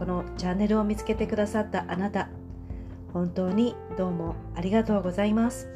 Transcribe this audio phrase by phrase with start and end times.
[0.00, 2.30] このチャンネルを見つけてくださったあなた
[3.12, 5.68] 本当にどうもありがとうございます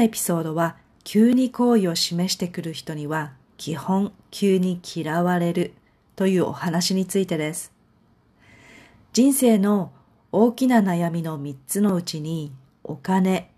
[0.00, 5.74] エピソードは急に好意を示してくる人には基本急に嫌われる
[6.14, 7.72] というお話についてです
[9.12, 9.90] 人生の
[10.30, 12.52] 大きな悩みの3つのうちに
[12.84, 13.50] お金、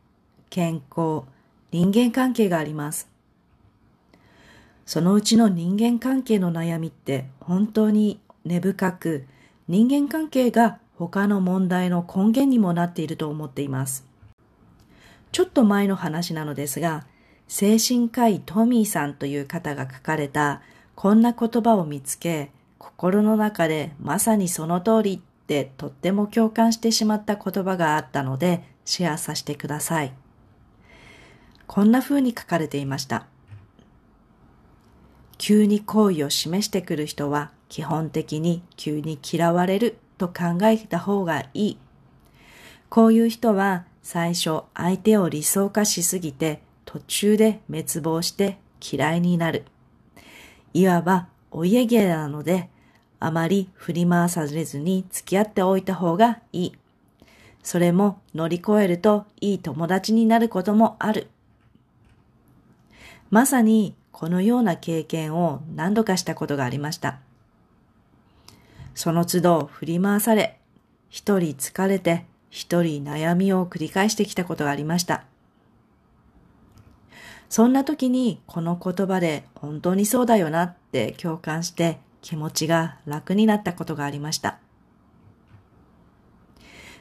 [0.48, 1.24] 健康、
[1.70, 3.10] 人間関係があります。
[4.90, 9.24] そのうちの人間関係の悩みって本当に根深く
[9.68, 14.04] 人間関係が他の問題の根源にもなっていると思っています。
[15.30, 17.06] ちょっと前の話なのですが、
[17.46, 20.60] 精神科医トミーさんという方が書かれた
[20.96, 30.12] こんな言葉を見つけ、心の中でまさにその通りってとっても共感してしまった言葉があったのでシェアさせてください。
[31.68, 33.26] こんな風に書かれていました。
[35.42, 41.78] 急に好意を示してくる人は基本的に急に嫌われると考えた方がいい。
[42.90, 49.64] こういう人は最初相手を理想化しすぎて途中で滅亡して嫌いになる。
[50.74, 52.68] いわばお家芸なので
[53.18, 56.72] あまり振り回されずに付き合っておいた方がいい。
[57.62, 61.28] それも乗り越えるといい友達になることもある。
[63.30, 67.18] まさにこのような経験を何度かしたことがありました。
[68.94, 70.58] その都度振り回され、
[71.08, 75.24] 一人疲れて、一人悩みを繰り返してきたことがありました。
[77.48, 84.58] そんな時にこの言葉で本当にそうだよなって共感して気持ちが楽になったことがありました。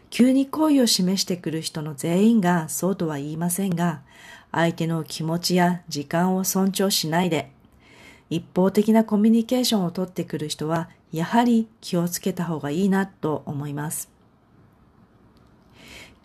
[0.09, 4.01] 急に恋を示してくる人の全員がそうとは言いませんが、
[4.51, 7.51] 相手の気持ちや時間を尊重しないで、
[8.29, 14.09] 一方的なコミュニケーションをとってくる人は、やはり気をつけた方がいいなと思います。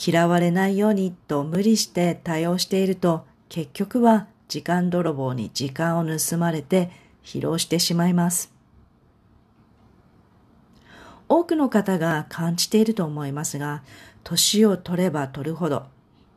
[0.05, 6.91] 嫌われないようにと無理して対応していると、結局は時間泥棒に時間を盗まれて
[7.23, 8.53] 疲労してしまいます。
[11.29, 13.83] 多くの方が感じていると思いますが、
[14.25, 15.87] 年を取れば取るほど、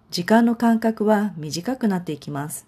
[0.09, 2.66] 時間の間隔は短くなっていきます。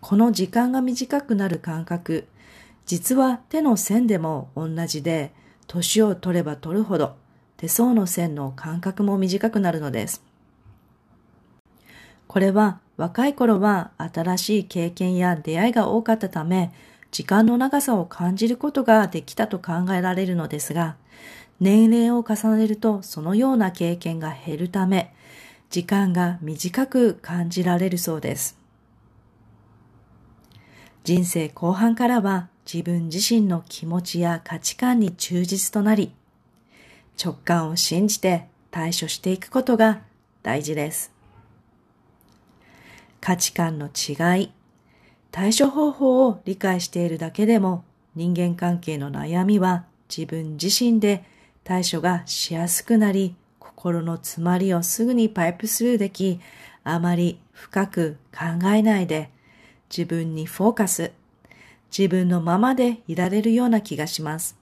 [0.00, 2.26] この時間が短くなる感覚、
[2.84, 5.32] 実は手の線でも同じで、
[5.68, 7.14] 年を取れば取るほど
[7.56, 10.24] 手相の線の間隔も短くなるのです。
[12.26, 16.72] これは若い頃は新しい経験や出会いが多かったため、
[17.12, 20.96] 時間の長さを感じることができたと考えられるのですが、
[21.60, 25.14] 年齢を重ねるとそのような経験が減るため、
[25.68, 28.58] 時間が短く感じられるそうです。
[31.04, 36.12] 人生後半からは自分自身の気持ちや価値観に忠実となり、
[37.22, 40.00] 直感を信じて対処していくことが
[40.42, 41.12] 大事です。
[43.20, 44.52] 価値観の違い、
[45.30, 47.84] 対処方法を理解しているだけでも
[48.14, 51.24] 人間関係の悩みは自分自身で
[51.64, 56.40] 対処がしやすくなり、心の詰まりをすぐにパイプスルーでき、
[56.84, 59.30] あまり深く考えないで
[59.90, 61.12] 自分にフォーカス、
[61.96, 64.56] 自分のままでいられるような気がします。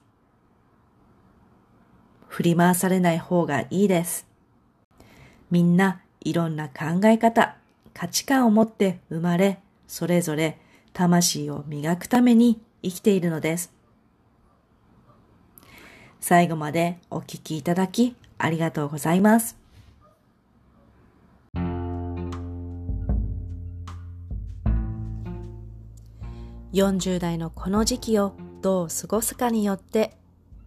[2.27, 4.27] 振り回されない方がいいです。
[5.51, 7.55] みんないろんな考え方、
[7.93, 10.59] 価値観を持って生まれ、それぞれ
[10.93, 13.78] 魂を磨くために生きているのです。
[16.19, 19.57] 最後までお聞きいただきありがとうございます。
[26.73, 30.13] 40代のこの時期をどう過ごすかによって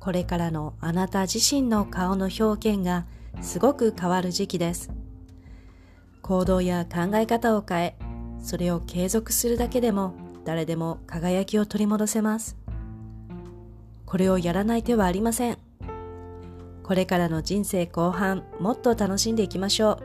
[0.01, 3.07] これからのあなた自身の顔の表現が
[3.41, 4.91] すごく変わる時期です。
[6.23, 7.97] 行動や考え方を変え、
[8.43, 10.15] それを継続するだけでも
[10.45, 12.62] 誰でも輝きを取り戻せます。
[14.13, 15.57] これをやらない手はありません。
[16.83, 20.03] これからの人生後半、もっと楽しんでいきましょう。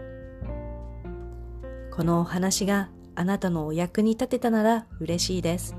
[1.92, 5.76] このお話があなたのお役に立てたなら嬉しいです。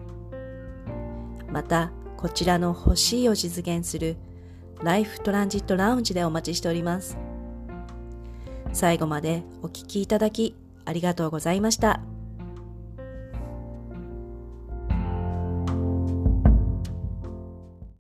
[1.51, 4.19] また、こちらの欲しいを実現する
[4.83, 7.17] ライフトランジットラウンジでお待ちしております。
[8.75, 10.55] 最後までお聴きいただき
[10.85, 12.03] ありがとうございました。